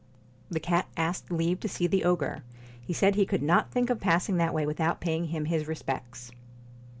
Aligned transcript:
The 0.49 0.59
cat 0.59 0.87
asked 0.97 1.29
leave 1.31 1.59
to 1.59 1.69
see 1.69 1.85
the 1.85 2.05
ogre. 2.05 2.41
He 2.81 2.91
said 2.91 3.13
he 3.13 3.23
could 3.27 3.43
not 3.43 3.69
think 3.69 3.91
of 3.91 3.99
passing 3.99 4.37
that 4.37 4.51
way 4.51 4.65
without 4.65 4.99
paying 4.99 5.25
him 5.25 5.45
his 5.45 5.67
respects. 5.67 6.31